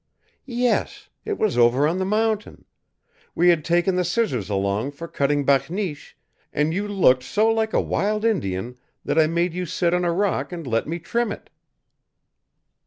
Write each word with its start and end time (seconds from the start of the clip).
"Yes 0.47 1.09
it 1.25 1.37
was 1.37 1.59
over 1.59 1.87
on 1.87 1.99
the 1.99 2.05
mountain. 2.05 2.65
We 3.35 3.49
had 3.49 3.63
taken 3.63 3.97
the 3.97 4.03
scissors 4.03 4.49
along 4.49 4.93
for 4.93 5.07
cutting 5.07 5.45
bakneesh, 5.45 6.17
and 6.51 6.73
you 6.73 6.87
looked 6.87 7.21
so 7.21 7.51
like 7.53 7.71
a 7.73 7.79
wild 7.81 8.25
Indian 8.25 8.79
that 9.05 9.19
I 9.19 9.27
made 9.27 9.53
you 9.53 9.67
sit 9.67 9.93
on 9.93 10.03
a 10.03 10.11
rock 10.11 10.51
and 10.51 10.65
let 10.65 10.87
me 10.87 10.97
trim 10.97 11.31
it." 11.31 11.51